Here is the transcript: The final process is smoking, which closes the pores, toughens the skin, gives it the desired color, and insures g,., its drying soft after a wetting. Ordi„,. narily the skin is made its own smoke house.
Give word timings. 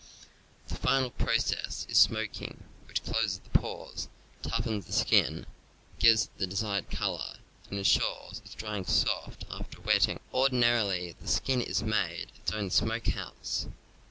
The 0.67 0.73
final 0.77 1.11
process 1.11 1.85
is 1.87 1.99
smoking, 1.99 2.63
which 2.87 3.03
closes 3.03 3.37
the 3.37 3.51
pores, 3.51 4.07
toughens 4.41 4.87
the 4.87 4.93
skin, 4.93 5.45
gives 5.99 6.23
it 6.23 6.31
the 6.39 6.47
desired 6.47 6.89
color, 6.89 7.37
and 7.69 7.77
insures 7.77 8.39
g,., 8.39 8.45
its 8.45 8.55
drying 8.55 8.85
soft 8.85 9.45
after 9.51 9.77
a 9.77 9.81
wetting. 9.81 10.19
Ordi„,. 10.33 10.51
narily 10.63 11.15
the 11.21 11.27
skin 11.27 11.61
is 11.61 11.83
made 11.83 12.31
its 12.35 12.51
own 12.51 12.71
smoke 12.71 13.09
house. 13.09 13.67